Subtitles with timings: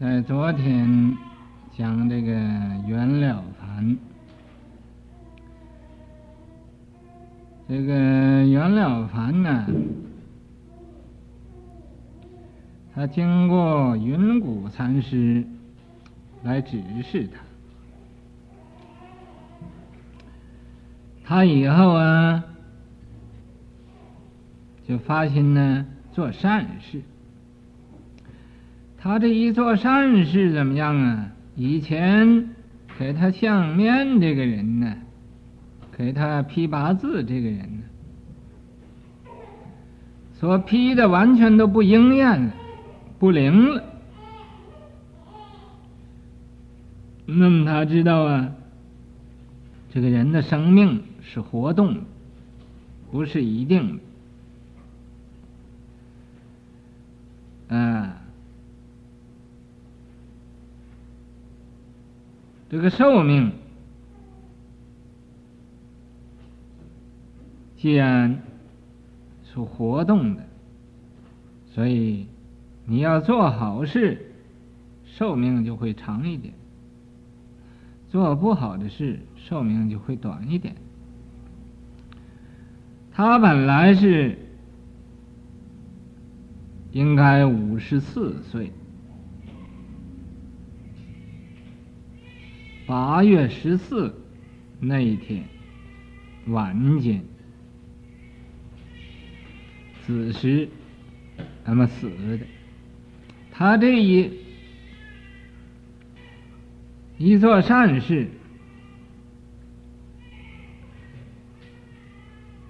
[0.00, 1.16] 在昨天
[1.76, 2.30] 讲这个
[2.86, 3.98] 袁了凡，
[7.68, 7.92] 这个
[8.46, 9.66] 袁了凡呢，
[12.94, 15.44] 他经过云谷禅师
[16.44, 17.40] 来指示他，
[21.24, 22.44] 他以后啊，
[24.86, 27.02] 就发心呢做善事。
[29.00, 31.30] 他这一做善事怎么样啊？
[31.54, 32.50] 以前
[32.98, 34.96] 给他相面这个人呢，
[35.96, 37.82] 给他批八字这个人呢，
[40.34, 42.54] 所批的完全都不应验了，
[43.18, 43.82] 不灵了。
[47.26, 48.52] 那么他知道啊，
[49.92, 52.00] 这个人的生命是活动的，
[53.10, 53.98] 不是一定
[57.68, 58.14] 的，啊。
[62.70, 63.50] 这个寿命，
[67.76, 68.42] 既然
[69.42, 70.42] 是活动的，
[71.66, 72.26] 所以
[72.84, 74.32] 你要做好事，
[75.04, 76.52] 寿命就会长一点；
[78.10, 80.74] 做不好的事，寿命就会短一点。
[83.10, 84.38] 他本来是
[86.92, 88.70] 应该五十四岁。
[92.88, 94.14] 八月十四
[94.80, 95.44] 那一天
[96.46, 97.22] 晚间
[100.06, 100.66] 子时，
[101.66, 102.38] 那么死的。
[103.52, 104.32] 他这一
[107.18, 108.26] 一做善事，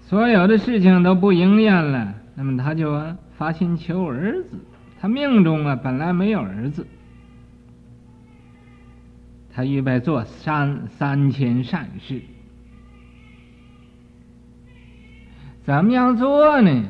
[0.03, 3.01] 所有的事情都不应验了，那么他就
[3.37, 4.59] 发心求儿子。
[5.01, 6.85] 他命中啊本来没有儿子。
[9.59, 12.23] 他预备做三三千善事，
[15.65, 16.84] 怎么样做呢？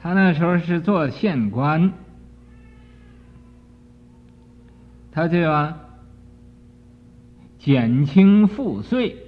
[0.00, 1.92] 他那时候是做县官，
[5.12, 5.78] 他就要
[7.58, 9.18] 减轻赋税。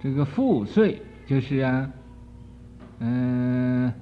[0.00, 1.88] 这个赋税就是啊，
[2.98, 3.94] 嗯，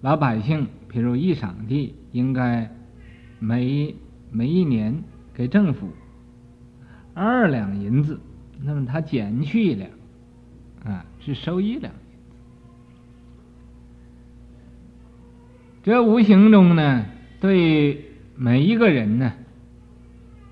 [0.00, 0.66] 老百姓。
[0.92, 2.68] 比如一场地，应该
[3.38, 3.94] 每
[4.28, 5.88] 每一年给政府
[7.14, 8.18] 二两银子，
[8.60, 9.88] 那么他减去一两，
[10.82, 11.94] 啊，只收一两。
[15.84, 17.06] 这无形中呢，
[17.40, 19.32] 对每一个人呢，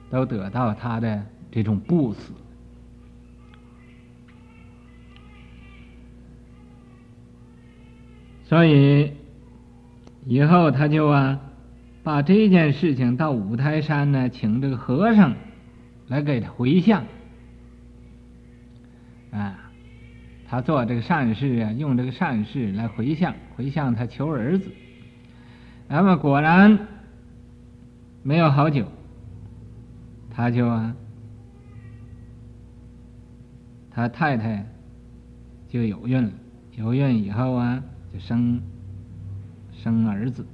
[0.09, 2.33] 都得到他的这种布施，
[8.45, 9.18] 所以。
[10.29, 11.41] 以后他就啊，
[12.03, 15.35] 把这件事情到五台山呢，请这个和尚
[16.07, 17.03] 来给他回向。
[19.31, 19.59] 啊，
[20.47, 24.71] 他做这个善事啊，用这个善事来回向，回向他求儿子。
[25.89, 26.79] 那么果然
[28.23, 28.85] 没有好久，
[30.31, 30.95] 他就啊，
[33.91, 34.67] 他太太
[35.71, 36.31] 就有孕了，
[36.77, 38.61] 有孕以后啊，就生。
[39.83, 40.45] 生儿子，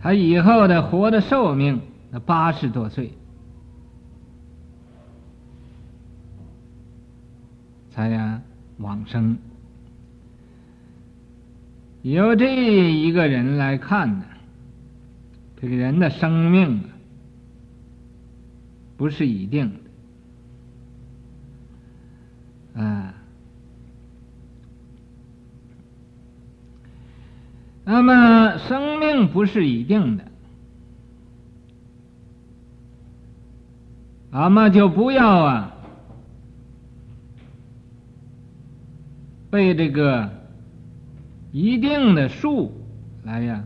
[0.00, 1.80] 他以后的活的寿命
[2.10, 3.12] 那八十多岁，
[7.90, 8.40] 才呀
[8.78, 9.36] 往生。
[12.02, 14.24] 由这一个人来看呢，
[15.60, 16.82] 这个人的生命
[18.96, 19.72] 不是一定
[22.74, 23.14] 的，啊。
[27.86, 30.24] 那么，生命不是一定的，
[34.30, 35.74] 那么就不要啊，
[39.50, 40.30] 被这个
[41.52, 42.72] 一定的数
[43.22, 43.62] 来呀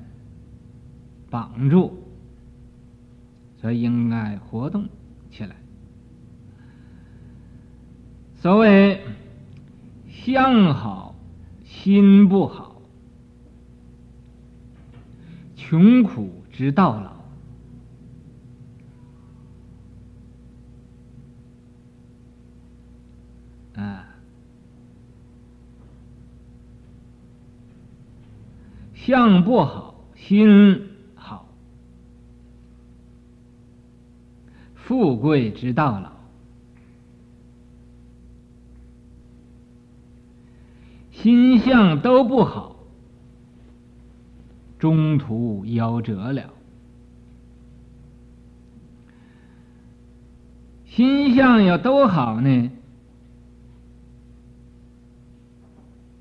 [1.31, 2.03] 绑住，
[3.61, 4.89] 所以应该活动
[5.31, 5.55] 起来。
[8.35, 9.01] 所谓
[10.09, 11.15] 相好，
[11.65, 12.68] 心不好。
[15.69, 17.13] 穷苦直到老，
[23.83, 24.07] 啊，
[28.95, 31.47] 相不好，心好，
[34.75, 36.13] 富贵直到老。
[41.13, 42.78] 心相都不好，
[44.79, 46.51] 中途夭折了。
[50.87, 52.71] 心相要都好呢，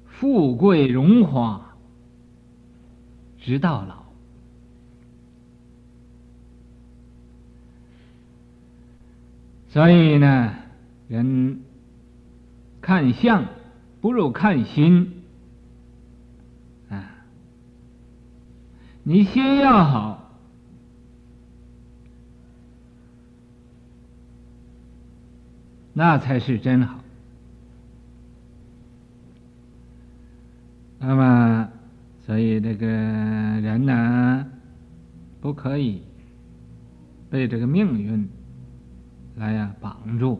[0.06, 1.75] 富贵荣华，
[3.39, 4.06] 直到老。
[9.69, 10.54] 所以呢，
[11.07, 11.62] 人
[12.81, 13.45] 看相
[14.01, 15.17] 不如看心
[19.09, 20.30] 你心要好，
[25.94, 27.00] 那才是真好。
[31.00, 31.69] 那么，
[32.25, 34.45] 所以这个人呢，
[35.39, 36.01] 不可以
[37.30, 38.27] 被这个命运。
[39.38, 40.38] 来呀，绑住！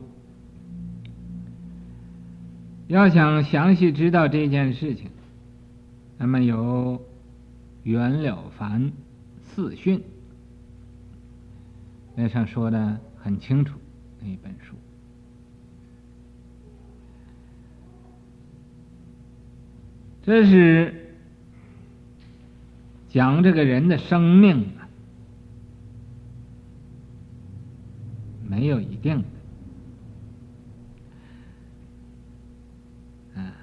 [2.88, 5.10] 要想详细知道这件事情，
[6.18, 7.02] 那么有
[7.88, 8.92] 袁了凡
[9.40, 10.04] 四训，
[12.18, 13.80] 那上说的很清楚，
[14.20, 14.76] 那一本书，
[20.22, 21.16] 这是
[23.08, 24.84] 讲这个人的生命啊。
[28.50, 29.24] 没有一定
[33.34, 33.54] 的，啊！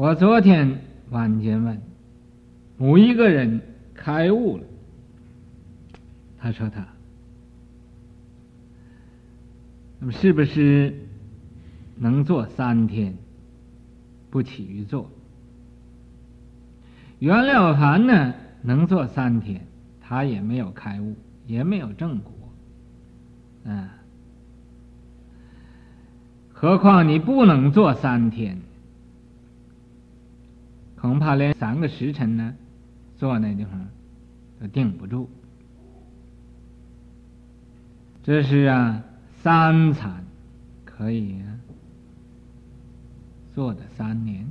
[0.00, 0.80] 我昨天
[1.10, 1.78] 晚间问
[2.78, 3.60] 某一个人
[3.92, 4.64] 开悟了，
[6.38, 6.88] 他说他，
[9.98, 10.94] 那么是不是
[11.96, 13.14] 能做三天
[14.30, 15.06] 不起于坐？
[17.18, 19.60] 袁了凡呢，能做三天。
[20.00, 21.14] 他也没有开悟，
[21.46, 22.32] 也没有正果，
[23.64, 23.86] 嗯，
[26.54, 28.58] 何况你不能做三天，
[31.00, 32.54] 恐怕连三个时辰呢，
[33.16, 33.88] 坐那地方
[34.60, 35.30] 都定不住。
[38.22, 39.02] 这是啊，
[39.42, 40.22] 三禅
[40.84, 41.58] 可以啊，
[43.54, 44.46] 坐的三年，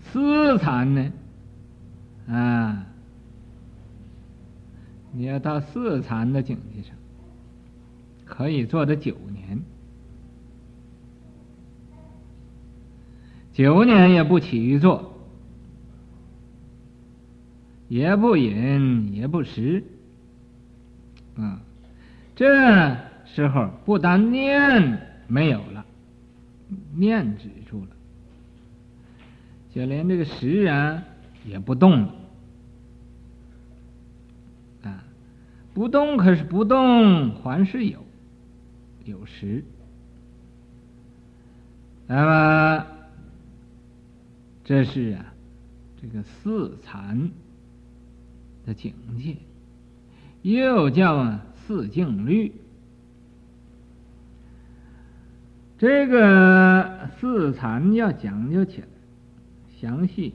[0.00, 1.12] 四禅呢，
[2.28, 2.86] 啊。
[5.14, 6.96] 你要到四禅的境界上，
[8.24, 9.60] 可以做的九年，
[13.52, 15.14] 九年也不起于坐，
[17.88, 19.84] 也不饮，也不食，
[21.36, 21.60] 啊，
[22.34, 22.96] 这
[23.26, 25.84] 时候不但念没有了，
[26.94, 27.88] 念止住了，
[29.74, 31.02] 就连这个食啊
[31.44, 32.14] 也不动了。
[34.84, 35.04] 啊
[35.74, 38.04] 不动可是不动，还是有，
[39.04, 39.64] 有时。
[42.06, 42.86] 那么，
[44.64, 45.34] 这是啊，
[46.00, 47.30] 这个四禅
[48.64, 49.36] 的境界，
[50.42, 52.52] 又叫啊四境律。
[55.78, 58.86] 这个四禅要讲究起来，
[59.80, 60.32] 详细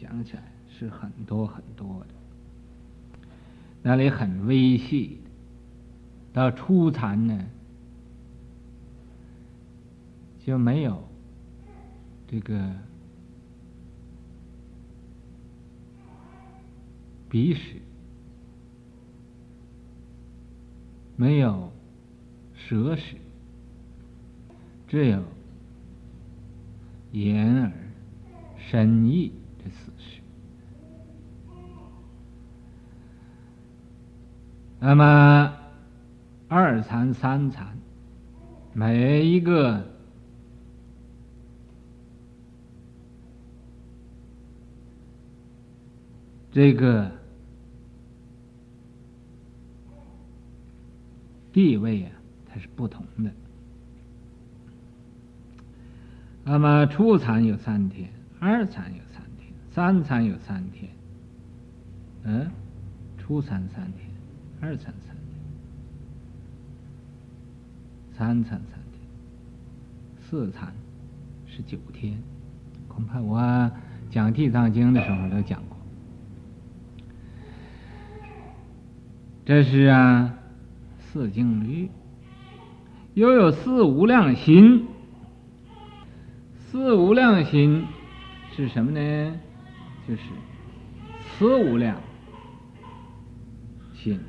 [0.00, 2.14] 讲起来是很多很多的。
[3.84, 5.20] 那里很微细，
[6.32, 7.46] 到初禅呢，
[10.44, 11.08] 就没有
[12.26, 12.74] 这个
[17.28, 17.76] 鼻屎，
[21.16, 21.70] 没有
[22.54, 23.16] 舌识，
[24.86, 25.22] 只有
[27.12, 27.72] 眼耳
[28.56, 30.20] 身意这四识。
[34.80, 35.54] 那么，
[36.48, 37.76] 二禅、三禅，
[38.72, 39.84] 每一个
[46.52, 47.17] 这个
[51.58, 52.10] 地位啊，
[52.46, 53.32] 它是不同的。
[56.44, 60.88] 那么，初禅有三天，二禅有三天，三禅有三天。
[62.22, 62.48] 嗯，
[63.18, 64.08] 初禅三天。
[64.60, 65.34] 二禅三天，
[68.12, 69.02] 三禅三天，
[70.20, 70.72] 四禅
[71.44, 72.16] 是九天。
[72.86, 73.68] 恐怕我
[74.10, 75.76] 讲《地藏经》的时候都讲过。
[79.44, 80.38] 这是啊，
[81.10, 81.90] 四静虑，
[83.14, 84.86] 又有四无量心。
[86.54, 87.86] 四无量心
[88.54, 89.40] 是什么呢？
[90.06, 90.22] 就是
[91.20, 91.96] 慈无量
[93.94, 94.20] 心。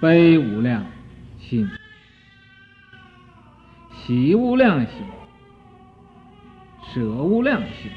[0.00, 0.84] 悲无量
[1.38, 1.68] 心，
[3.92, 5.06] 喜无量心，
[6.92, 7.90] 舍无量心，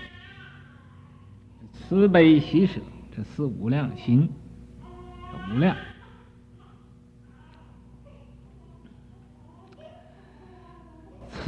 [1.74, 2.80] 慈悲喜舍，
[3.12, 4.30] 这四无量心，
[5.52, 5.76] 无量。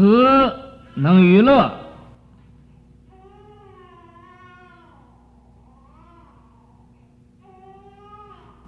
[0.02, 0.52] 慈
[0.96, 1.72] 能娱乐，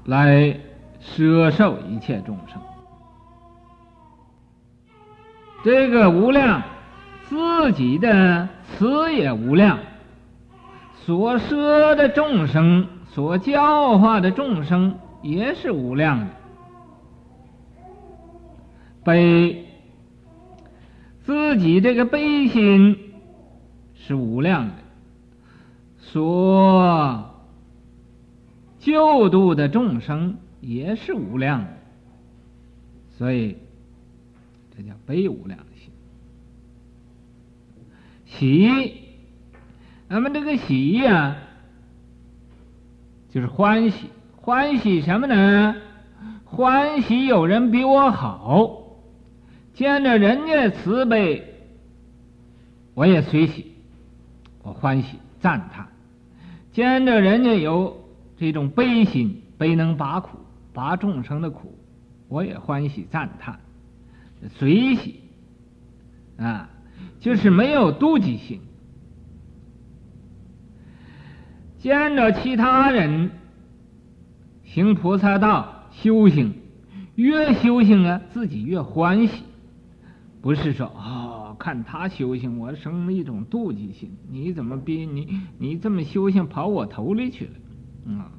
[0.06, 0.60] 来
[1.00, 2.62] 摄受一切众生。
[5.64, 6.62] 这个无量，
[7.24, 9.80] 自己的慈也无量，
[10.94, 16.28] 所摄的众生，所教化的众生也是无量的。
[19.04, 19.63] 悲，
[21.24, 22.98] 自己这个悲心
[23.96, 24.74] 是无量的，
[26.00, 27.30] 所
[28.80, 31.70] 救度的众生也是无量的，
[33.18, 33.58] 所以。
[34.76, 35.94] 这叫悲无量心，
[38.26, 39.04] 喜，
[40.08, 41.38] 那么这个喜呀、啊，
[43.30, 45.76] 就是欢喜，欢喜什么呢？
[46.44, 48.83] 欢喜有人比我好，
[49.74, 51.44] 见着人家慈悲，
[52.94, 53.72] 我也随喜，
[54.62, 55.86] 我欢喜赞叹；
[56.72, 58.06] 见着人家有
[58.38, 60.38] 这种悲心，悲能拔苦，
[60.74, 61.76] 拔众生的苦，
[62.28, 63.60] 我也欢喜赞叹。
[64.60, 65.22] 随喜
[66.38, 66.70] 啊，
[67.20, 68.60] 就是没有妒忌心。
[71.80, 73.32] 见着其他人
[74.64, 76.54] 行菩萨道修行，
[77.16, 79.44] 越修行啊，自己越欢喜。
[80.44, 84.12] 不是说哦，看他修行，我生了一种妒忌心。
[84.30, 88.14] 你怎么比你你这么修行跑我头里去了？
[88.18, 88.30] 啊，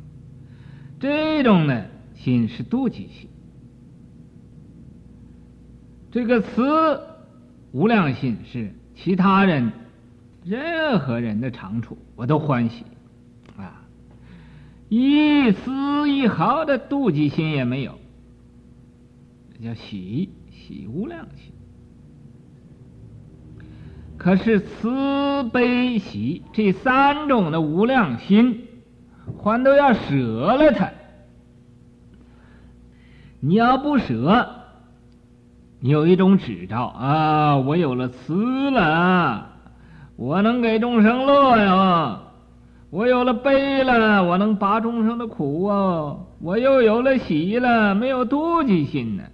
[1.00, 3.30] 这种呢心是妒忌心。
[6.10, 7.00] 这个慈
[7.72, 9.72] 无量心是其他人、
[10.44, 12.84] 任何人的长处，我都欢喜
[13.56, 13.82] 啊，
[14.90, 17.98] 一丝一毫的妒忌心也没有，
[19.54, 21.54] 这叫喜喜无量心。
[24.16, 28.64] 可是慈悲喜这三种的无量心，
[29.38, 30.16] 还都要舍
[30.56, 30.90] 了它。
[33.40, 34.48] 你要不舍。
[35.80, 39.50] 有一种执着啊，我有了慈了，
[40.16, 42.20] 我能给众生乐呀；
[42.88, 49.24] 我有了悲了，我能拔众生的苦啊；我又有了喜了，没有妒忌心呢，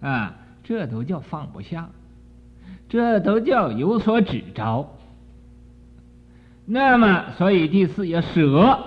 [0.00, 0.34] 啊，
[0.64, 1.88] 这都叫放不下，
[2.88, 4.88] 这都叫有所指着。
[6.64, 8.78] 那么，所以第四要舍，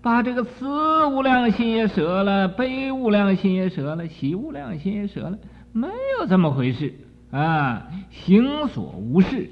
[0.00, 5.38] 把这个慈无量心也舍了，悲无量心也舍了，喜无量心也舍了。
[5.72, 6.94] 没有这么回事
[7.30, 7.88] 啊！
[8.10, 9.50] 行所无事，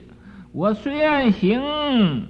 [0.52, 2.28] 我虽然行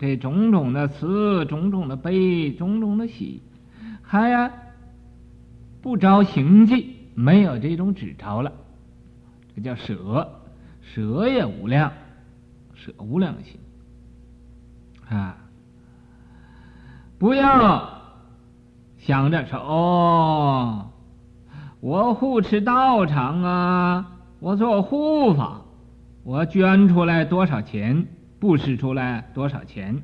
[0.00, 3.40] 这种种的慈、种种的悲、种种的喜，
[4.02, 4.52] 还呀
[5.80, 8.52] 不着行迹，没有这种指着了，
[9.54, 10.37] 这叫舍，
[10.94, 11.92] 舍也无量，
[12.74, 13.60] 舍无量心
[15.08, 15.36] 啊！
[17.18, 17.88] 不要
[18.98, 20.86] 想着说哦。
[21.80, 25.60] 我护持道场啊，我做护法，
[26.24, 28.06] 我捐出来多少钱，
[28.40, 30.02] 布施出来多少钱，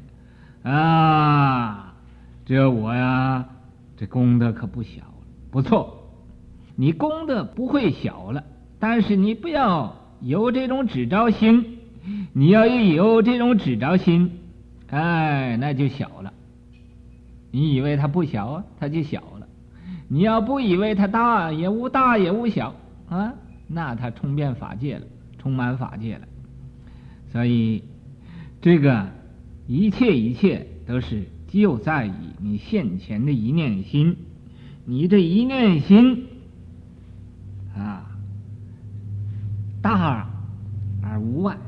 [0.62, 1.94] 啊，
[2.44, 3.44] 这我呀，
[3.96, 5.14] 这功德可不小了。
[5.50, 6.08] 不错，
[6.76, 8.44] 你功德不会小了，
[8.78, 11.78] 但是你不要有这种执着心，
[12.32, 14.30] 你要一有这种执着心，
[14.88, 16.32] 哎，那就小了。
[17.50, 19.46] 你以为它不小啊，它就小了。
[20.08, 22.74] 你要不以为它大，也无大也无小
[23.08, 23.34] 啊，
[23.68, 25.02] 那它充遍法界了，
[25.38, 26.22] 充满法界了。
[27.30, 27.82] 所以，
[28.62, 29.06] 这个
[29.66, 34.16] 一切一切都是就在于你现前的一念心，
[34.86, 36.24] 你这一念心
[39.84, 40.26] 大
[41.02, 41.58] 而无外，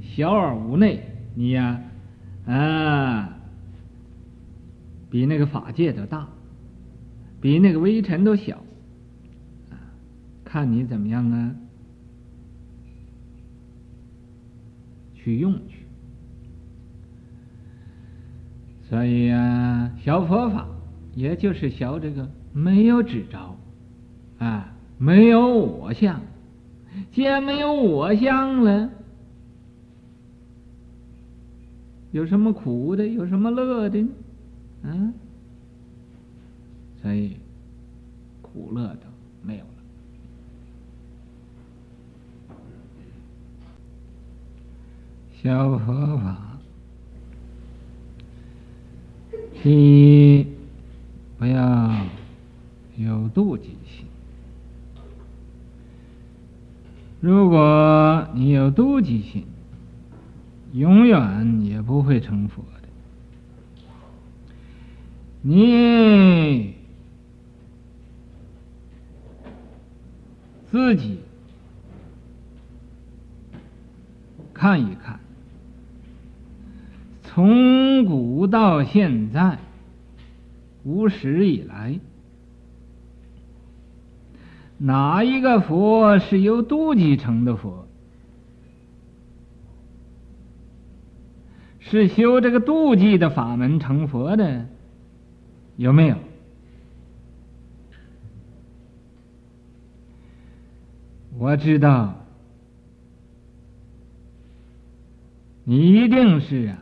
[0.00, 1.80] 小而无内，你呀
[2.46, 3.36] 啊，
[5.10, 6.28] 比那个法界都大。
[7.40, 8.62] 比那个微尘都小，
[10.44, 11.56] 看你怎么样啊？
[15.16, 15.78] 去用去。
[18.88, 20.68] 所以啊，学佛法
[21.16, 23.56] 也就是学这个没有指着，
[24.38, 26.20] 啊，没有我相。
[27.12, 28.90] 既然没有我相了，
[32.10, 33.06] 有什么苦的？
[33.06, 34.00] 有什么乐的？
[34.84, 35.12] 啊？
[37.02, 37.36] 所以，
[38.40, 39.06] 苦乐都
[39.42, 39.70] 没有了。
[45.42, 46.58] 小佛法，
[49.62, 50.46] 第一，
[51.38, 52.06] 不要
[52.96, 54.06] 有妒忌心。
[57.22, 59.46] 如果你有妒忌心，
[60.72, 62.88] 永远也不会成佛的。
[65.40, 66.74] 你
[70.68, 71.20] 自己
[74.52, 75.20] 看一看，
[77.22, 79.60] 从古到现在，
[80.82, 82.00] 无始以来，
[84.84, 87.86] 哪一个佛是由妒忌成的佛？
[91.78, 94.66] 是修这个妒忌的法门成佛的，
[95.76, 96.16] 有没有？
[101.38, 102.14] 我知道，
[105.64, 106.78] 你一定是啊，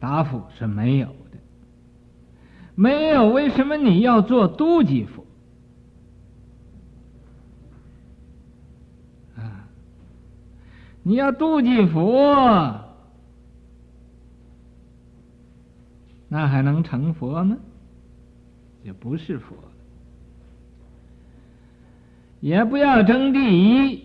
[0.00, 1.38] 答复是没有的。
[2.74, 5.25] 没有，为什么你要做妒忌佛？
[11.08, 12.80] 你要妒忌佛，
[16.26, 17.56] 那还能成佛吗？
[18.82, 19.54] 也不是佛。
[22.40, 24.02] 也不要争第一，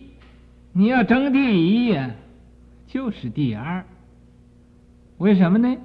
[0.73, 2.11] 你要争第一呀，
[2.85, 3.83] 就是第二。
[5.17, 5.75] 为什么呢？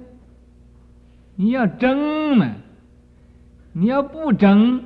[1.35, 2.53] 你要争嘛，
[3.73, 4.83] 你要不争，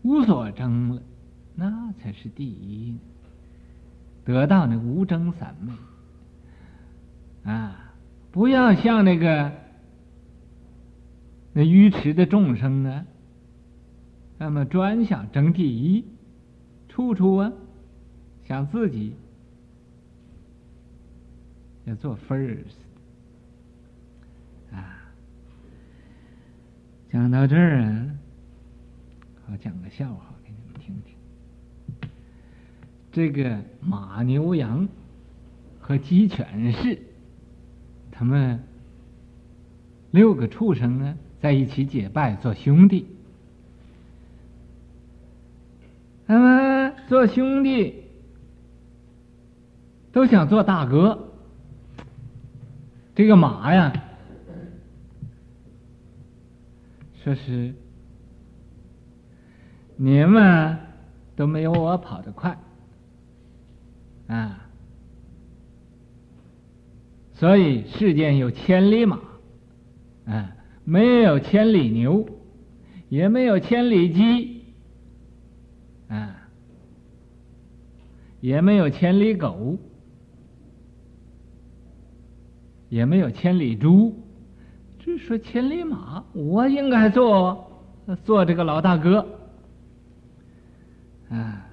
[0.00, 1.02] 无所争了，
[1.54, 2.96] 那才是第一。
[4.26, 5.72] 得到那无争三昧
[7.50, 7.94] 啊！
[8.32, 9.52] 不要像那个
[11.54, 13.06] 那愚痴的众生啊。
[14.36, 16.04] 那么专想争第一，
[16.88, 17.50] 处处啊
[18.44, 19.14] 想自己
[21.84, 22.76] 要做 first
[24.72, 24.98] 啊。
[27.10, 28.10] 讲到这儿啊，
[29.50, 30.35] 我讲个笑话。
[33.16, 34.86] 这个马牛羊
[35.80, 36.98] 和鸡犬是，
[38.12, 38.62] 他们
[40.10, 43.06] 六个畜生呢，在一起结拜做兄弟。
[46.26, 48.04] 他们做兄弟
[50.12, 51.30] 都想做大哥。
[53.14, 53.94] 这个马呀，
[57.24, 57.74] 说是
[59.96, 60.76] 你们
[61.34, 62.58] 都没有我跑得快
[64.28, 64.68] 啊，
[67.32, 69.20] 所以世间有千里马，
[70.26, 72.28] 啊，没有千里牛，
[73.08, 74.56] 也没有千里鸡。
[76.08, 76.36] 啊，
[78.40, 79.76] 也没有千里狗，
[82.88, 84.14] 也没有千里猪，
[85.00, 87.68] 只说千里马，我应该做
[88.22, 89.26] 做这个老大哥。
[91.28, 91.65] 啊，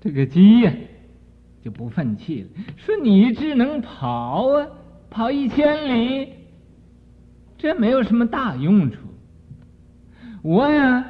[0.00, 0.72] 这个鸡呀，
[1.62, 4.66] 就不忿气了，说你只能跑啊，
[5.10, 6.28] 跑一千里，
[7.58, 8.96] 这没有什么大用处。
[10.42, 11.04] 我呀，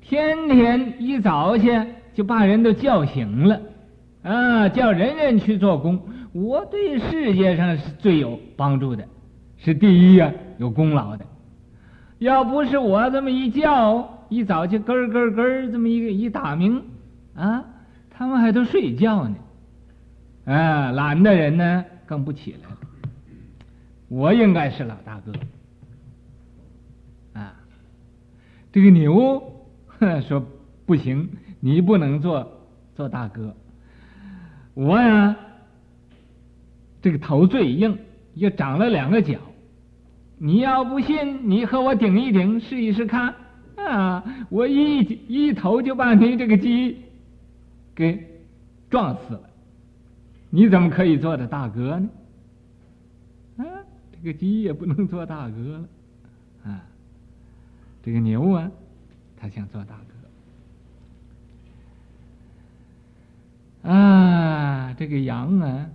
[0.00, 1.78] 天天一早去
[2.14, 3.60] 就把人都叫醒了，
[4.22, 6.00] 啊，叫人人去做工。
[6.32, 9.04] 我对世界上是最有帮助的，
[9.58, 11.26] 是第一呀，有功劳的。
[12.18, 16.82] 要不是我这么一叫，一早就咯咯咯这么一个一打鸣，
[17.34, 17.64] 啊，
[18.20, 19.36] 他们还都睡觉呢，
[20.44, 22.76] 啊，懒的人呢更不起来了。
[24.08, 25.32] 我应该是老大哥。
[27.32, 27.54] 啊
[28.70, 29.42] 这个牛
[30.28, 30.46] 说
[30.84, 31.30] 不行，
[31.60, 32.46] 你不能做
[32.94, 33.56] 做大哥。
[34.74, 35.34] 我呀，
[37.00, 37.96] 这个头最硬，
[38.34, 39.38] 又长了两个角。
[40.36, 43.34] 你要不信，你和我顶一顶，试一试看
[43.76, 44.22] 啊！
[44.50, 46.98] 我一一头就把你这个鸡
[48.00, 48.26] 给
[48.88, 49.42] 撞死了。
[50.48, 52.08] 你怎么可以做的大哥呢？
[53.58, 53.64] 啊，
[54.10, 55.88] 这个鸡也不能做大哥了
[56.64, 56.82] 啊。
[58.02, 58.70] 这个牛啊，
[59.36, 60.00] 他想做大
[63.82, 64.94] 哥啊。
[64.94, 65.86] 这个羊啊，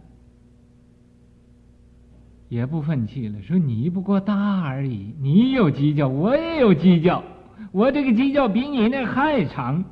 [2.50, 7.24] 也不忿气了，说你不过大而已，你有犄角，我也有犄角，
[7.72, 9.84] 我这个犄角比你那还长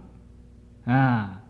[0.86, 1.42] 啊！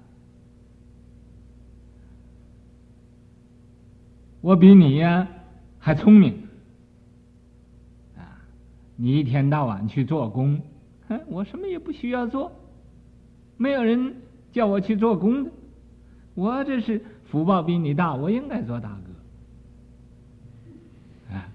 [4.43, 5.25] 我比你呀
[5.79, 6.33] 还聪明
[8.17, 8.43] 啊。
[8.97, 10.61] 你一天到晚去做工，
[11.07, 12.51] 哼，我什么也不需要做，
[13.55, 14.17] 没有人
[14.51, 15.51] 叫我去做工的，
[16.33, 17.01] 我这是
[17.31, 18.89] 福报比你大，我应该做大
[21.29, 21.35] 哥。
[21.35, 21.47] 啊，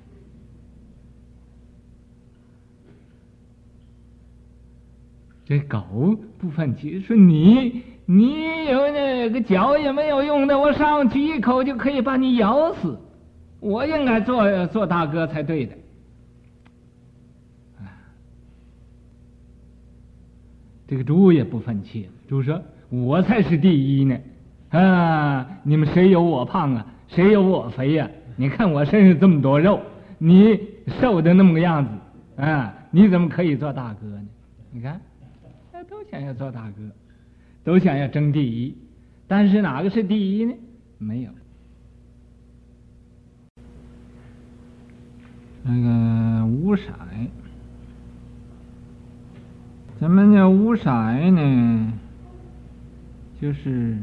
[5.44, 12.98] 这狗不忿气，说你你有那个脚也没有用的，我上去一口就可以把你咬死，
[13.60, 15.76] 我应该做做大哥才对的。
[20.86, 24.18] 这个猪也不忿气，猪说：“我才是第一呢，
[24.70, 25.46] 啊！
[25.62, 26.86] 你们谁有我胖啊？
[27.08, 28.08] 谁有我肥呀？
[28.36, 29.78] 你看我身上这么多肉，
[30.16, 30.58] 你
[30.98, 32.74] 瘦的那么个样子，啊！
[32.90, 34.26] 你怎么可以做大哥呢？
[34.70, 34.98] 你看，
[35.90, 36.82] 都想要做大哥，
[37.68, 38.74] 都想要争第一，
[39.26, 40.54] 但是哪个是第一呢？
[40.96, 41.30] 没有。
[45.62, 46.84] 那个五色。”
[50.00, 51.92] 怎么叫无色呢？
[53.38, 53.98] 就是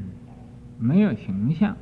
[0.78, 1.76] 没有形象，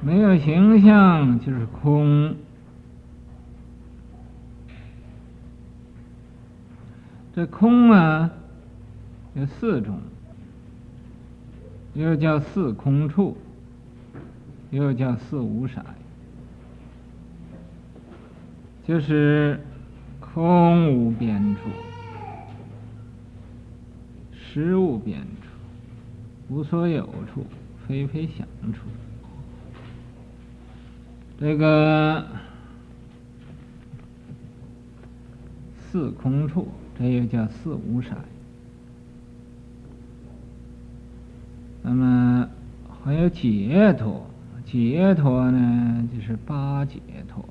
[0.00, 2.36] 没有形象就是空。
[7.38, 8.32] 这空啊，
[9.34, 10.00] 有四种，
[11.94, 13.36] 又叫四空处，
[14.72, 15.80] 又叫四无色。
[18.84, 19.60] 就是
[20.18, 21.60] 空无边处，
[24.32, 27.46] 实无边处，无所有处，
[27.86, 28.80] 非非想处。
[31.38, 32.26] 这个
[35.78, 36.66] 四空处，
[36.98, 38.10] 这又叫四五色。
[41.82, 42.48] 那么
[43.02, 44.26] 还有解脱，
[44.66, 47.44] 解脱呢，就是八解脱。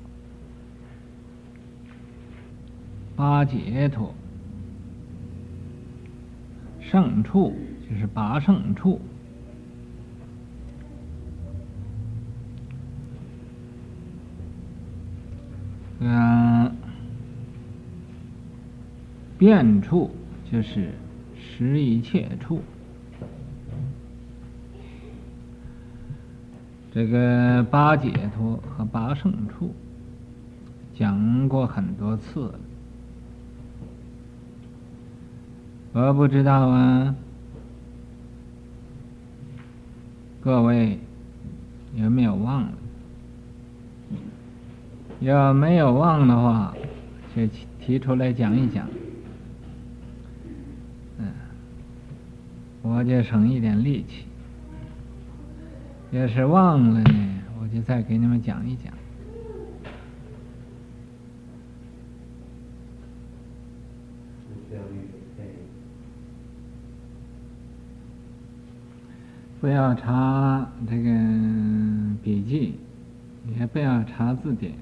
[3.16, 4.14] 八解脱，
[6.80, 7.56] 圣处
[7.90, 9.00] 就是八圣处，
[19.38, 20.10] 变处
[20.50, 20.90] 就是
[21.38, 22.60] 实一切处，
[26.92, 29.72] 这个八解脱和八圣处
[30.92, 32.60] 讲过很多次了。
[35.92, 37.14] 我不知道啊，
[40.40, 40.98] 各位
[41.94, 42.72] 有没有忘了？
[45.20, 46.74] 要没有忘的话，
[47.34, 47.46] 就
[47.80, 48.86] 提出来讲一讲。
[51.18, 51.26] 嗯，
[52.88, 54.24] 我就省一点力气。
[56.10, 58.92] 要是忘了呢，我就再给你们讲一讲。
[69.60, 71.10] 不要查这个
[72.22, 72.74] 笔记，
[73.58, 74.72] 也不要查字典，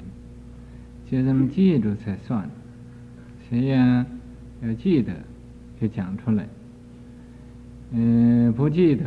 [1.10, 2.48] 就这么记住才算。
[3.48, 4.06] 谁呀
[4.62, 5.12] 要记得，
[5.80, 6.46] 就讲出来。
[7.90, 9.04] 嗯，不记得，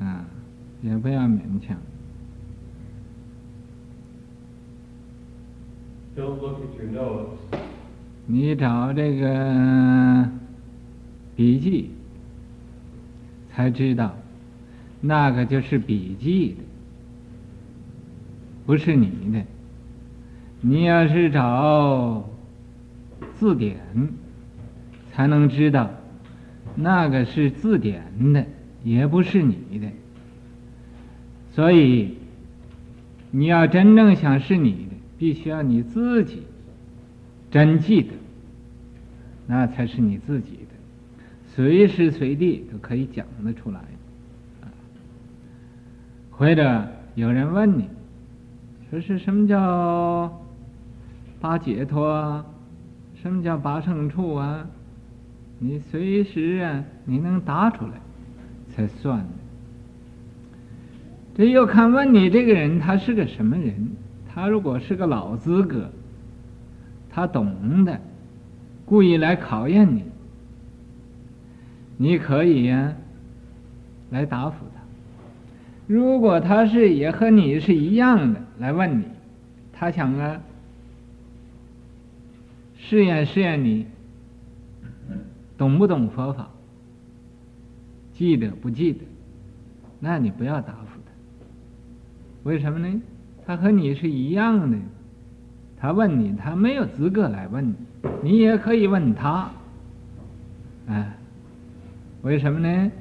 [0.00, 0.24] 啊，
[0.82, 1.76] 也不要勉强。
[6.16, 7.38] Don't look at your notes.
[8.26, 10.28] 你找这个
[11.36, 11.90] 笔记。
[13.50, 14.14] 才知道，
[15.00, 16.62] 那个就是笔记的，
[18.64, 19.44] 不是你的。
[20.60, 22.24] 你要是找
[23.36, 23.80] 字典，
[25.12, 25.90] 才能知道，
[26.80, 28.46] 那个是字典的，
[28.84, 29.88] 也不是你的。
[31.52, 32.16] 所以，
[33.32, 36.44] 你要真正想是你的，必须要你自己
[37.50, 38.14] 真记得，
[39.48, 40.68] 那才是你自己的。
[41.54, 43.80] 随时随地都可以讲得出来，
[46.30, 47.88] 或者有人问你，
[48.88, 50.40] 说是什么叫
[51.40, 52.46] 八解脱啊？
[53.20, 54.64] 什么叫八圣处啊？
[55.58, 57.92] 你随时啊，你能答出来
[58.74, 59.26] 才算。
[61.34, 63.88] 这又看问你这个人他是个什么人？
[64.28, 65.90] 他如果是个老资格，
[67.10, 68.00] 他懂的，
[68.84, 70.04] 故意来考验你。
[71.96, 72.94] 你可以呀，
[74.10, 74.82] 来答复他。
[75.88, 79.04] 如果他是也和你是一样的来问你，
[79.72, 80.40] 他想啊，
[82.76, 83.86] 试验试验你
[85.58, 86.48] 懂不懂佛法，
[88.14, 89.00] 记得不记得？
[90.00, 91.12] 那你不要答复他。
[92.44, 93.02] 为什么呢？
[93.44, 94.78] 他和你是一样的，
[95.76, 97.74] 他问你，他没有资格来问你，
[98.22, 99.50] 你也可以问他。
[100.86, 101.16] 啊，
[102.22, 102.92] 为什么呢？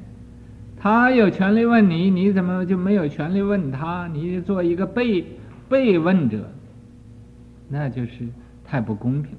[0.80, 4.08] 他有权利问你，你怎么就没有权利问他？
[4.08, 5.26] 你做一个被
[5.70, 6.50] 被问者，
[7.70, 8.28] 那就是
[8.66, 9.32] 太不公平。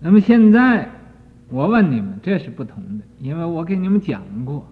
[0.00, 0.88] 那么现在
[1.48, 4.66] 我问你们，这是不同的，因为我给你们讲过，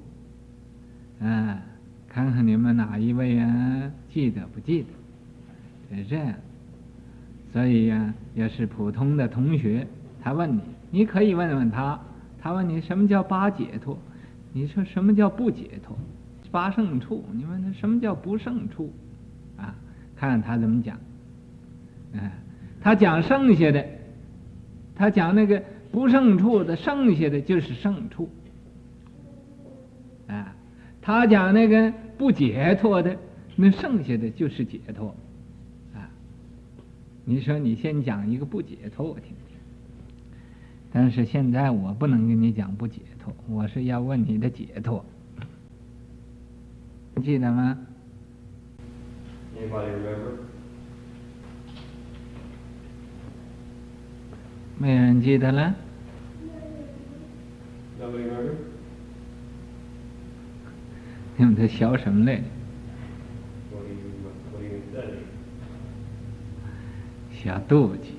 [1.21, 1.61] 啊，
[2.09, 4.85] 看看你们哪一位啊记得不记
[5.91, 5.97] 得？
[5.97, 6.35] 是这样。
[7.53, 9.87] 所以呀、啊，要是普通的同学，
[10.23, 10.61] 他问你，
[10.91, 11.99] 你可以问问他。
[12.41, 13.99] 他问你什么叫八解脱？
[14.53, 15.97] 你说什么叫不解脱？
[16.53, 18.93] 八胜处，你问他什么叫不胜处？
[19.57, 19.75] 啊，
[20.15, 20.97] 看看他怎么讲。
[22.15, 22.31] 啊，
[22.81, 23.85] 他讲剩下的，
[24.97, 28.29] 他讲那个不胜处的，剩下的就是胜处。
[30.27, 30.55] 啊，
[31.03, 33.17] 他讲那个不解脱的，
[33.55, 35.15] 那剩下的就是解脱。
[35.95, 36.09] 啊，
[37.25, 39.57] 你说你先讲一个不解脱，我听听。
[40.93, 45.05] 但是现在我不能跟你讲不解脱，我是要问你的解脱，
[47.23, 47.79] 记得吗
[54.79, 55.75] 没有人记得了。
[61.39, 62.43] 你们在笑什么嘞？
[67.33, 68.15] 小妒忌，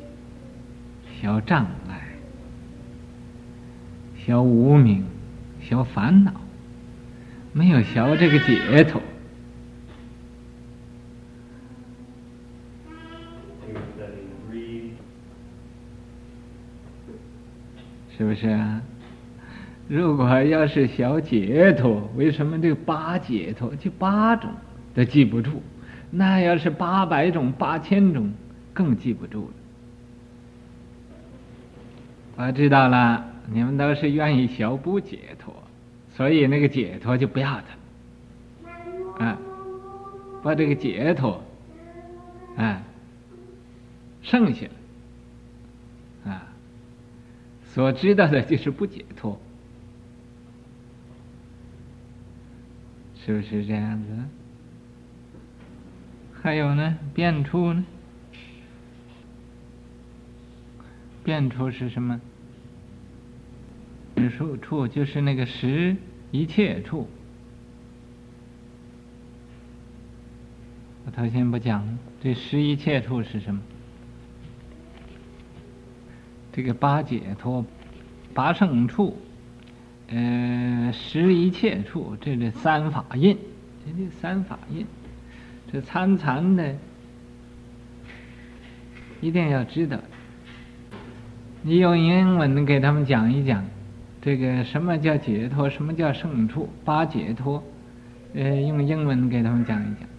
[1.22, 2.00] 小障碍，
[4.26, 5.04] 小无名，
[5.62, 6.32] 小烦恼，
[7.52, 9.02] 没有小这个解脱。
[18.18, 18.82] 是不是啊？
[19.88, 24.50] 如果要是小解脱，为什么这个八解脱就八种
[24.96, 25.62] 都记不住？
[26.10, 28.34] 那要是八百种、八千种，
[28.74, 29.50] 更记不住
[32.38, 32.46] 了。
[32.48, 33.26] 我知道了。
[33.50, 35.56] 你们都是愿意小不解脱，
[36.14, 37.62] 所以那个解脱就不要
[39.18, 39.38] 它，啊，
[40.44, 41.42] 把这个解脱，
[42.58, 42.84] 啊，
[44.22, 44.66] 剩下
[46.26, 46.44] 了，啊，
[47.78, 49.40] 所知道的就是不解脱，
[53.24, 54.08] 是不是这样子？
[56.42, 57.86] 还有呢，变处呢？
[61.24, 62.20] 变处是什么？
[64.16, 65.96] 实处就是那个实
[66.32, 67.08] 一切处，
[71.06, 73.62] 我头先不讲了，这实一切处是什么？
[76.58, 77.63] 这个八解脱、
[78.34, 79.15] 八胜处，
[80.08, 83.38] 呃，十一切处，这是三法印，
[83.86, 84.84] 这这三法印，
[85.72, 86.76] 这参禅的
[89.22, 90.00] 一定要知道。
[91.62, 93.63] 你用英文给他们讲一讲。
[94.20, 95.70] 这个什么叫解脱？
[95.70, 96.67] 什么叫胜处？
[96.84, 97.63] 八解脱，
[98.34, 100.10] 呃，用英文给他们讲一讲。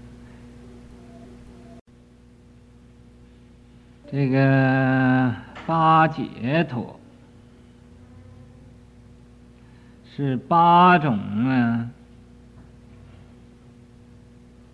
[4.11, 5.35] 这个
[5.69, 6.99] 八解脱
[10.17, 11.91] 是八种啊，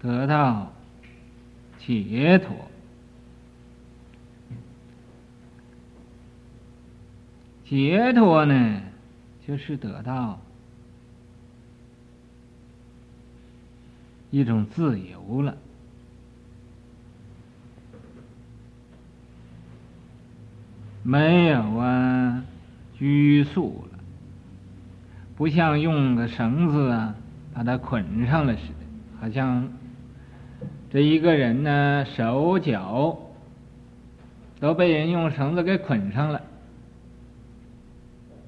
[0.00, 0.72] 得到
[1.80, 2.54] 解脱，
[7.64, 8.80] 解脱呢？
[9.44, 10.38] 就是得到
[14.30, 15.58] 一种自由了，
[21.04, 22.42] 没有啊
[22.94, 23.98] 拘束了，
[25.36, 27.14] 不像用个绳子啊
[27.54, 29.68] 把它捆上了似的，好像
[30.90, 33.16] 这一个人呢手脚
[34.58, 36.40] 都被人用绳子给捆上了，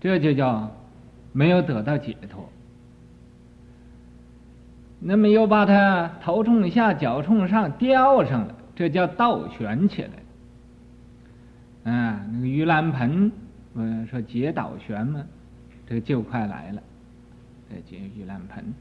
[0.01, 0.69] 这就叫。
[1.33, 2.49] 没有得到解脱，
[4.99, 10.09] 那么又把他头冲下，脚冲上，吊上了，这叫倒悬起来。
[11.91, 13.33] 啊，那个盂兰盆，
[13.73, 15.25] 我说解倒悬嘛，
[15.87, 16.83] 这个就快来了，
[17.71, 18.75] 这解盂兰盆。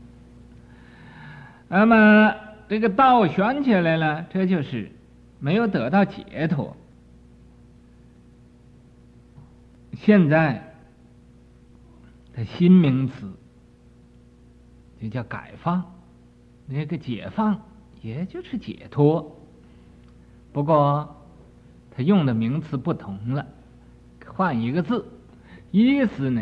[1.70, 2.36] 那么
[2.68, 4.91] 这个倒悬起来了，这就是
[5.39, 6.76] 没有得到解脱。
[9.94, 10.62] 现在。
[12.36, 13.32] 的新名词
[15.02, 15.86] 就叫解放，
[16.65, 17.62] 那个解放
[18.02, 19.39] 也就是解脱，
[20.52, 21.14] 不过
[21.96, 23.46] 他用的名词不同了，
[24.26, 25.06] 换一个字，
[25.72, 26.42] 意思呢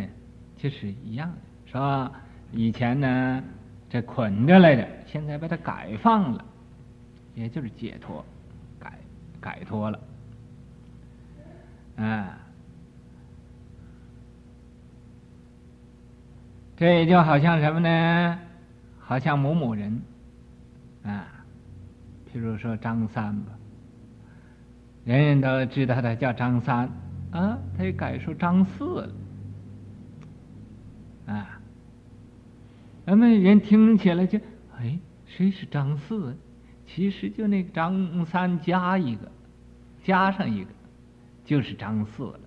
[0.57, 1.37] 就是一样的，
[1.67, 2.11] 是吧？
[2.51, 3.43] 以前呢
[3.89, 6.43] 这捆着来的，现在把它改放了，
[7.35, 8.25] 也就是解脱，
[8.79, 8.99] 改
[9.39, 9.99] 改脱了，
[11.97, 12.39] 啊。
[16.75, 18.39] 这也就好像什么呢？
[18.99, 20.01] 好像某某人，
[21.03, 21.27] 啊，
[22.27, 23.51] 譬如说张三吧，
[25.05, 26.89] 人人都知道他叫张三。
[27.31, 29.09] 啊，他又改说张四了。
[31.27, 31.59] 啊。
[33.05, 34.39] 那么人听起来就
[34.77, 36.37] 哎，谁是张四？
[36.85, 39.31] 其实就那个张三加一个，
[40.03, 40.69] 加上一个，
[41.43, 42.39] 就是张四了，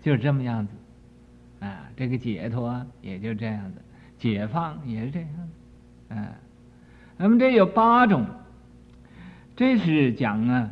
[0.00, 0.72] 就是这么样子。
[1.60, 3.82] 啊，这个解脱也就这样子，
[4.18, 5.28] 解放也是这样
[6.08, 6.32] 子，啊，
[7.16, 8.24] 那么这有八种，
[9.56, 10.70] 这是讲啊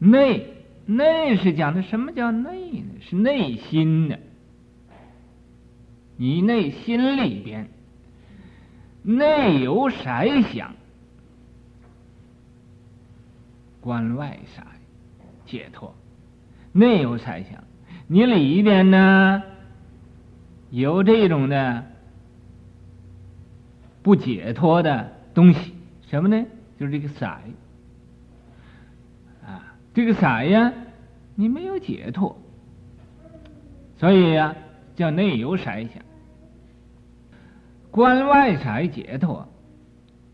[0.00, 0.46] 内，
[0.86, 2.90] 内是讲的什么叫内呢？
[3.00, 4.18] 是内心的，
[6.16, 7.68] 你内心里边
[9.02, 10.02] 内有色
[10.52, 10.74] 想，
[13.80, 14.66] 关外啥
[15.46, 15.94] 解脱，
[16.72, 17.64] 内有色想，
[18.08, 19.42] 你里边呢？
[20.70, 21.84] 有这种的
[24.02, 25.74] 不解脱的东西，
[26.08, 26.46] 什么呢？
[26.78, 27.28] 就是这个色，
[30.00, 30.72] 这个色呀，
[31.34, 32.34] 你没有解脱，
[33.98, 34.56] 所以呀，
[34.96, 35.88] 叫内有色想，
[37.90, 39.46] 观外色解脱。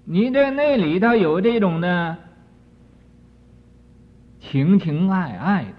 [0.05, 2.17] 你这内里头有这种的
[4.39, 5.73] 情情爱爱的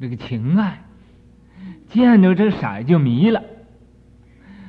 [0.00, 0.82] 这个情爱，
[1.90, 3.44] 见着这色就迷了。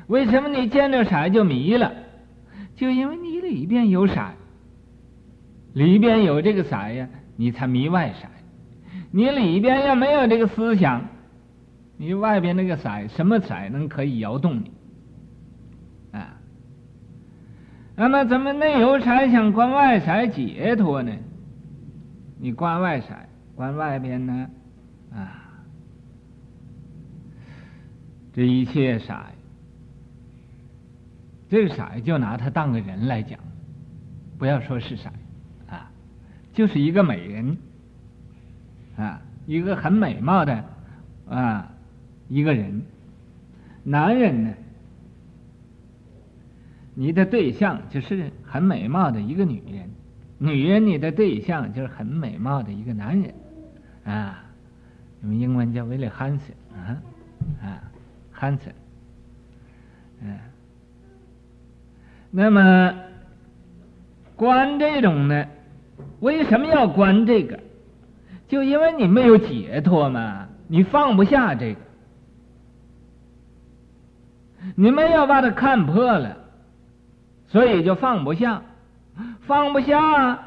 [0.07, 1.93] 为什么你见着色就迷了？
[2.75, 4.21] 就因为你里边有色，
[5.71, 8.27] 里边有这个色呀，你才迷外色。
[9.11, 11.03] 你里边要没有这个思想，
[11.97, 14.71] 你外边那个色什么色能可以摇动你？
[16.11, 16.37] 啊？
[17.95, 21.11] 那么怎么内有色想观外色解脱呢？
[22.39, 23.07] 你观外色，
[23.55, 24.49] 观外边呢？
[25.13, 25.43] 啊，
[28.31, 29.13] 这一切色。
[31.49, 33.39] 这个色就拿他当个人来讲，
[34.37, 35.09] 不要说是色，
[35.67, 35.91] 啊，
[36.53, 37.57] 就是一个美人，
[38.99, 40.63] 啊，一个很美貌的
[41.29, 41.71] 啊
[42.27, 42.81] 一个人。
[43.83, 44.53] 男人呢，
[46.93, 49.87] 你的对象就是很美貌的一个女人；
[50.37, 53.33] 女人，你的对象就是很美貌的一个男人，
[54.03, 54.43] 啊，
[55.23, 57.01] 用英文叫 Willie Hanson 啊
[57.63, 57.81] 啊
[58.31, 58.73] 汉森
[60.21, 60.37] 嗯。
[62.31, 62.93] 那么
[64.35, 65.45] 观这种呢？
[66.19, 67.59] 为什么要观这个？
[68.49, 71.79] 就因为你没有解脱嘛，你放不下这个，
[74.75, 76.35] 你们要把它看破了，
[77.47, 78.61] 所以就放不下，
[79.41, 80.37] 放不下。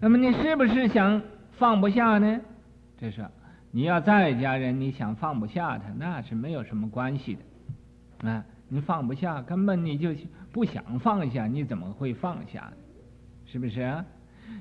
[0.00, 1.20] 那么你是不是想
[1.58, 2.40] 放不下呢？
[2.98, 3.26] 这是
[3.70, 8.44] 你要在家人，你想放不下他，那是没有什么关系的，啊。
[8.68, 10.14] 你放不下，根本你就
[10.50, 12.72] 不想放下，你怎么会放下呢？
[13.44, 14.02] 是不是啊？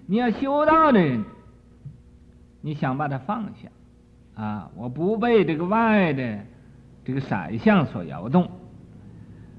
[0.06, 1.24] 你要修道的人，
[2.62, 3.70] 你想把它放下
[4.42, 4.70] 啊！
[4.76, 6.40] 我不被这个外的
[7.04, 8.50] 这个色相所摇动，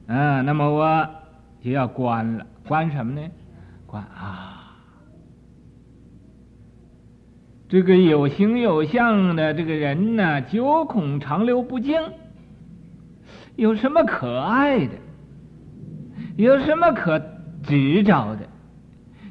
[0.07, 1.09] 啊，那么我
[1.61, 3.29] 就要观了，观什么呢？
[3.87, 4.77] 观啊，
[7.69, 12.01] 这个有形有相的这个人呢，九孔长流不净。
[13.57, 14.95] 有什么可爱的？
[16.37, 17.21] 有什么可
[17.63, 18.49] 执着的？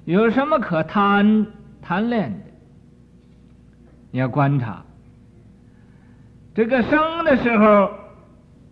[0.05, 1.47] 有什么可贪
[1.81, 2.50] 贪恋的？
[4.11, 4.85] 你要观察
[6.53, 7.91] 这个生的时候，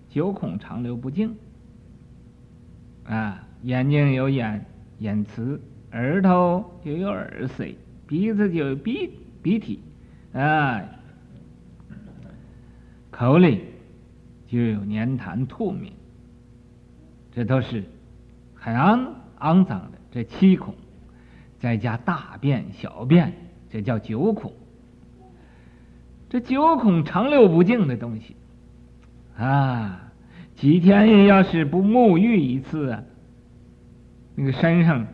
[0.09, 1.35] 九孔长流不净
[3.05, 4.65] 啊，眼睛有眼
[4.99, 5.59] 眼磁，
[5.91, 7.75] 耳朵就有耳髓，
[8.05, 9.81] 鼻子就有鼻鼻涕
[10.33, 10.83] 啊，
[13.09, 13.63] 口里。
[14.51, 15.87] 就有粘痰吐沫，
[17.31, 17.83] 这都是
[18.55, 19.07] 很肮
[19.37, 19.99] 肮脏的。
[20.09, 20.73] 这七孔，
[21.59, 23.31] 再加大便、小便，
[23.69, 24.51] 这叫九孔。
[26.29, 28.35] 这九孔长流不净的东西
[29.35, 30.11] 啊，
[30.55, 33.03] 几天要是不沐浴一次啊，
[34.35, 35.07] 那个身上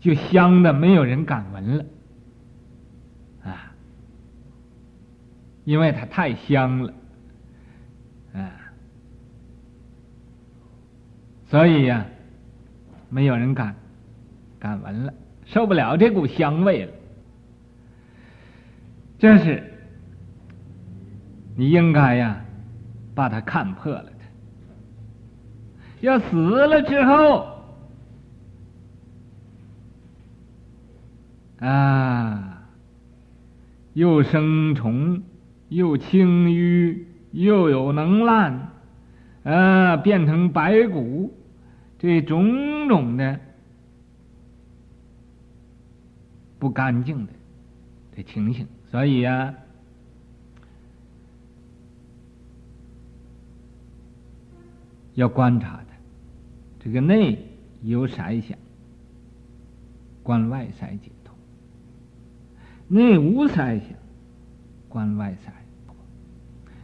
[0.00, 1.84] 就香的没有人敢闻了
[3.44, 3.72] 啊，
[5.64, 6.92] 因为它太香了。
[8.34, 8.50] 啊，
[11.46, 12.04] 所以呀，
[13.08, 13.76] 没有人敢
[14.58, 16.92] 敢闻了，受不了这股香味了。
[19.18, 19.62] 这是
[21.56, 22.44] 你应该呀，
[23.14, 24.10] 把它看破了的。
[26.00, 27.48] 要死了之后
[31.60, 32.62] 啊，
[33.92, 35.22] 又生虫，
[35.68, 37.04] 又清淤。
[37.36, 38.68] 又有能烂，
[39.42, 41.36] 啊，变成白骨，
[41.98, 43.40] 这种种的
[46.60, 47.32] 不干净的
[48.14, 49.52] 这情形，所以、啊，
[55.14, 55.86] 要观察的，
[56.78, 57.36] 这个内
[57.82, 58.56] 有色想，
[60.22, 61.34] 观外色解脱；
[62.86, 63.82] 内无色想，
[64.88, 65.50] 观外色。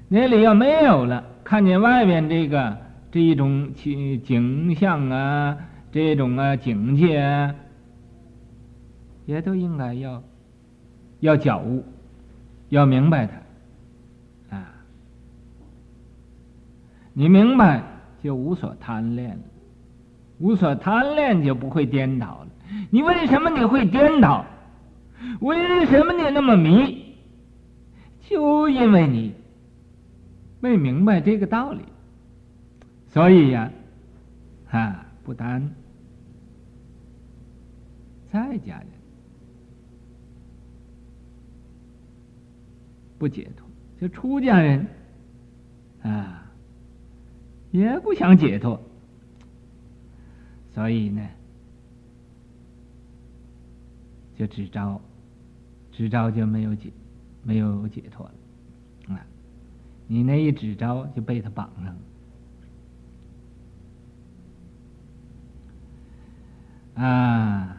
[0.09, 2.77] 那里要没有了，看见外边这个
[3.13, 5.57] 这一种景景象啊，
[5.93, 7.55] 这种啊境界啊，
[9.27, 10.21] 也都应该要
[11.21, 11.85] 要觉悟，
[12.71, 14.75] 要明白它啊。
[17.13, 17.83] 你明白
[18.23, 19.39] 就无所贪恋，
[20.39, 22.49] 无所贪恋就不会颠倒了。
[22.91, 24.45] 你为什么你会颠倒？
[25.41, 27.15] 为什么你那么迷？
[28.23, 29.35] 就因为你。
[30.63, 31.81] 没明白这个道理，
[33.09, 33.71] 所以呀，
[34.71, 35.75] 啊，不单
[38.31, 38.87] 在家人
[43.21, 43.69] 不解脱，
[44.01, 44.87] 就出家人
[46.01, 46.51] 啊，
[47.71, 48.81] 也不想解脱，
[50.75, 51.29] 所以呢，
[54.39, 54.99] 就只招，
[55.93, 56.91] 只招就没有解，
[57.43, 59.27] 没有解脱了啊。
[60.07, 61.95] 你那一只招就被他绑上
[66.95, 67.77] 了啊！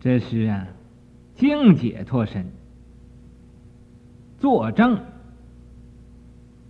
[0.00, 0.66] 这是啊，
[1.36, 2.44] 净解脱身，
[4.40, 4.98] 作证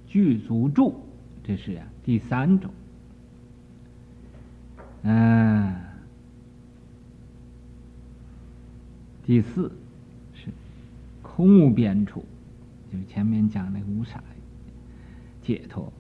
[0.07, 0.95] 具足住，
[1.43, 2.71] 这是啊第三种。
[5.03, 5.75] 嗯、
[9.25, 9.73] 第四
[10.35, 10.49] 是
[11.23, 12.23] 空无边处。
[12.93, 14.15] 就是前面讲那个无色
[15.43, 15.93] 解脱，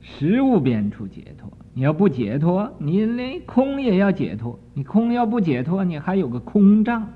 [0.00, 1.52] 实无边处解脱。
[1.74, 4.58] 你要不解脱，你连空也要解脱。
[4.72, 7.12] 你空要不解脱，你还有个空障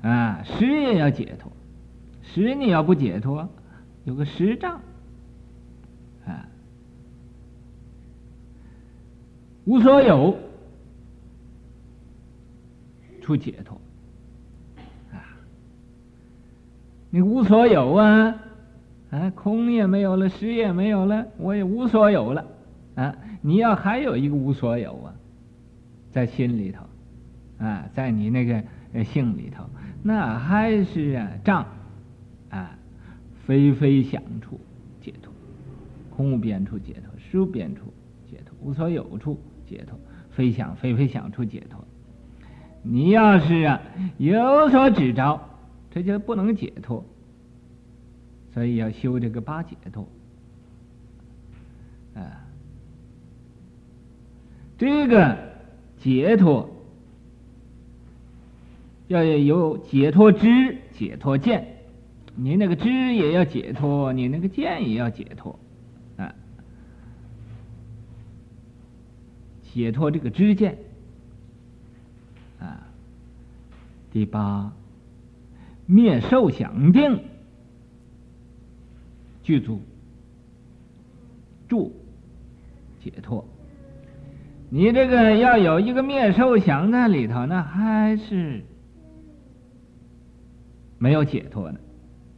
[0.00, 0.44] 啊。
[0.44, 1.50] 实也要解脱，
[2.24, 3.48] 实你要不解脱，
[4.04, 4.80] 有个实障
[6.26, 6.48] 啊。
[9.64, 10.36] 无所有
[13.20, 13.80] 出解脱。
[15.12, 15.22] 啊。
[17.10, 18.34] 你无所有啊，
[19.10, 22.44] 啊，空也没有了，实也没有了，我也无所有了，
[22.96, 25.14] 啊，你要还有一个无所有啊，
[26.10, 26.84] 在心里头，
[27.64, 28.64] 啊，在你那个
[29.04, 29.64] 性里头，
[30.02, 31.64] 那还是啊障，
[32.56, 32.78] 啊，
[33.46, 34.60] 非非想处
[35.00, 35.32] 解脱，
[36.14, 37.82] 空无边处解脱，实无边处
[38.30, 39.98] 解脱，无所有处解脱，
[40.30, 41.84] 非想非非想处解脱。
[42.82, 43.80] 你要是啊
[44.18, 45.50] 有所执着。
[45.90, 47.04] 这就不能解脱，
[48.52, 50.08] 所以要修这个八解脱。
[52.16, 52.44] 啊，
[54.76, 55.38] 这个
[55.96, 56.68] 解脱
[59.06, 61.73] 要有解脱知、解脱见，
[62.36, 65.58] 你那个知也要解脱，你那个见也要解脱，
[66.16, 66.34] 啊，
[69.62, 70.78] 解脱这个知见，
[72.58, 72.86] 啊，
[74.10, 74.72] 第八。
[75.86, 77.22] 灭受想定，
[79.42, 79.82] 具足
[81.68, 81.92] 住
[83.02, 83.46] 解脱。
[84.70, 88.64] 你这个要有一个灭受想在里头，那还是
[90.96, 91.78] 没有解脱呢。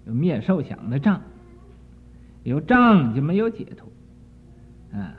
[0.07, 1.21] 有灭受想的障，
[2.45, 4.99] 有障就没有解脱。
[4.99, 5.15] 啊，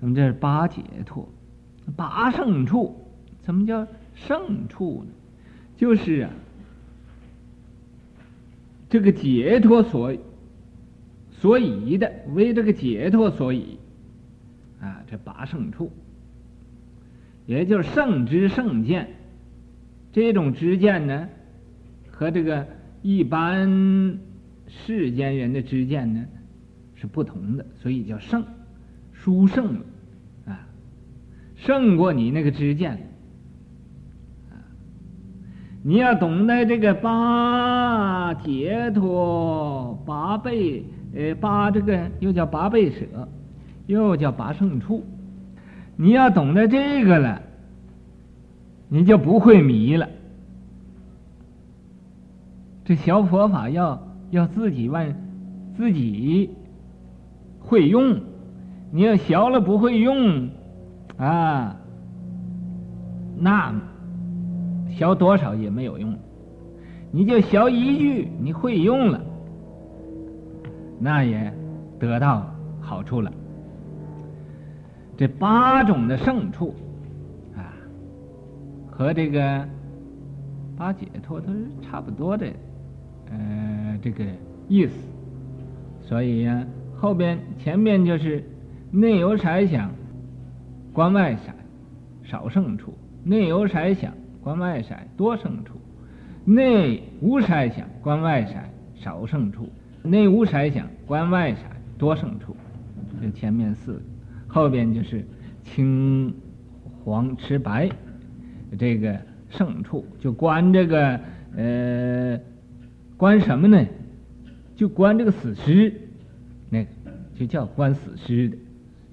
[0.00, 1.28] 那么这是八解脱，
[1.96, 3.02] 八胜处。
[3.42, 5.12] 怎么叫胜处呢？
[5.76, 6.30] 就是啊，
[8.90, 10.12] 这个解脱所
[11.30, 13.78] 所以的，为这个解脱所以
[14.80, 15.92] 啊，这八胜处，
[17.46, 19.14] 也就是胜知胜见，
[20.12, 21.28] 这种知见呢，
[22.18, 22.66] 和这个
[23.02, 24.18] 一般
[24.66, 26.24] 世间人的知见呢
[26.94, 28.42] 是不同的，所以叫胜，
[29.12, 29.80] 殊胜了
[30.46, 30.66] 啊，
[31.54, 32.98] 胜过你那个知见。
[35.82, 40.82] 你要懂得这个八解脱、八倍，
[41.14, 43.28] 呃，八这个又叫八倍舍，
[43.86, 45.04] 又叫八胜处。
[45.96, 47.42] 你要懂得这个了，
[48.88, 50.08] 你就不会迷了。
[52.86, 55.14] 这小佛法要要自己问，
[55.76, 56.48] 自己
[57.60, 58.18] 会用。
[58.90, 60.48] 你要学了不会用，
[61.18, 61.76] 啊，
[63.36, 63.74] 那。
[64.88, 66.16] 学多少也没有用，
[67.10, 69.20] 你就学一句，你会用了，
[70.98, 71.52] 那也
[71.98, 72.46] 得到
[72.80, 73.30] 好处了。
[75.14, 76.74] 这八种的胜处
[77.54, 77.76] 啊，
[78.90, 79.68] 和这个
[80.78, 82.46] 八解脱都是差不多的，
[83.30, 84.24] 呃，这个
[84.68, 84.94] 意思。
[86.02, 86.64] 所以呀、
[86.96, 88.44] 后边前面就是
[88.90, 89.90] 内有色想，
[90.92, 91.52] 关外色
[92.22, 92.90] 少胜处；
[93.24, 94.12] 内有色想，
[94.42, 95.72] 关外色多胜处；
[96.44, 98.54] 内无色想，关外色
[98.94, 99.64] 少胜处；
[100.02, 101.62] 内无色想，关外色
[101.98, 102.56] 多胜处。
[103.20, 104.00] 这前面四个。
[104.46, 105.24] 后边就是
[105.64, 106.32] 青、
[107.04, 107.90] 黄、赤、白，
[108.78, 109.18] 这个
[109.50, 111.20] 胜处就关这个
[111.56, 112.38] 呃，
[113.16, 113.86] 观什么呢？
[114.76, 115.92] 就观这个死尸，
[116.68, 116.88] 那个
[117.34, 118.56] 就叫观死尸的，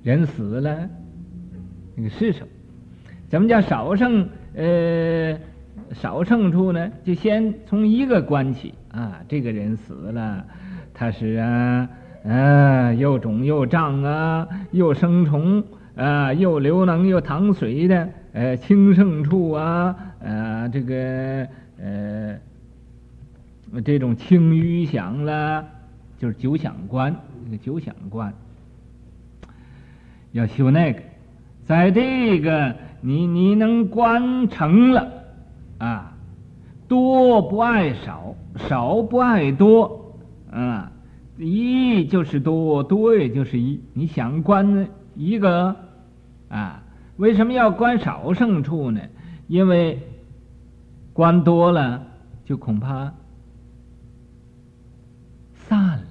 [0.04, 0.90] 人死了，
[1.96, 2.46] 那个尸首。
[3.30, 5.38] 怎么叫少胜呃
[5.94, 6.92] 少胜处呢？
[7.04, 10.46] 就先从一个观起啊，这个人死了，
[10.94, 11.90] 他是啊。
[12.26, 15.62] 啊，又肿又胀啊，又生虫
[15.94, 21.46] 啊，又流脓又淌水的，呃，清胜处啊，呃，这个
[21.78, 22.40] 呃，
[23.82, 25.66] 这种清瘀想了，
[26.20, 27.16] 就是九想观，
[27.46, 28.34] 这个九想观
[30.32, 31.00] 要修那个，
[31.66, 35.12] 在这个你你能观成了
[35.78, 36.16] 啊，
[36.88, 40.16] 多不爱少，少不爱多
[40.52, 40.90] 啊。
[41.36, 43.82] 一就是多，多也就是一。
[43.94, 45.76] 你想观一个
[46.48, 46.84] 啊？
[47.18, 49.02] 为什么要观少胜处呢？
[49.48, 50.00] 因为
[51.12, 52.06] 观多了
[52.46, 53.12] 就恐怕
[55.56, 56.04] 散了，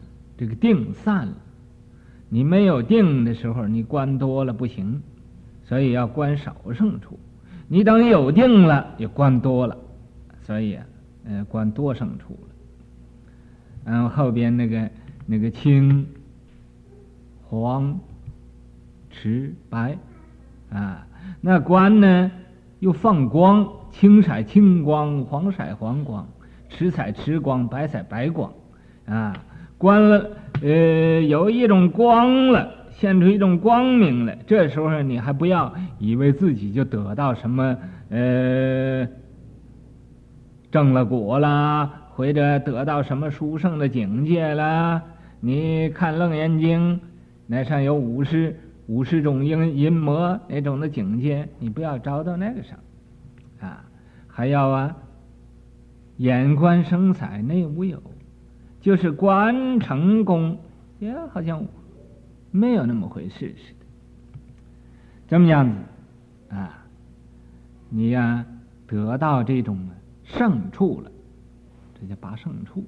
[0.43, 1.35] 这个定散了。
[2.29, 5.01] 你没有定的时候，你观多了不行，
[5.63, 7.17] 所以要观少胜处。
[7.69, 9.77] 你等有定了，也观多了，
[10.41, 10.85] 所以啊，
[11.27, 12.49] 呃，观多胜处了。
[13.85, 14.91] 然后边那个。
[15.25, 16.05] 那个青、
[17.45, 18.01] 黄、
[19.09, 19.97] 赤、白，
[20.69, 21.07] 啊，
[21.41, 22.31] 那观呢
[22.81, 26.27] 又放光，青色青光，黄色黄光，
[26.69, 28.53] 赤色赤光，白色白光，
[29.07, 29.33] 啊，
[29.83, 30.31] 关了，
[30.63, 37.77] 呃，有一种光了，现出一种光明来，这时候你还不要以为自己就得到什么，
[38.11, 39.09] 呃，
[40.71, 41.99] 正了果啦。
[42.15, 45.03] 或者得到什么殊胜的境界了？
[45.41, 46.97] 你看《楞严经》，
[47.47, 48.55] 那上有五十
[48.87, 52.79] 五十种阴阴魔那种的境界，你不要着到那个上，
[53.61, 53.83] 啊，
[54.29, 54.95] 还要啊，
[56.19, 57.97] 眼观声采内无有，
[58.83, 60.59] 就是关成功，
[60.99, 61.65] 也好像
[62.51, 63.87] 没有那么回事似的，
[65.29, 66.85] 这么样子啊，
[67.89, 68.45] 你呀、
[68.87, 69.89] 得到这种
[70.25, 71.11] 胜处了。
[71.99, 72.85] 这叫拔胜处